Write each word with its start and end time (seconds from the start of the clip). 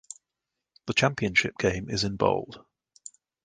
The 0.87 0.93
championship 0.95 1.59
game 1.59 1.87
is 1.87 2.03
in 2.03 2.15
Bold. 2.15 2.65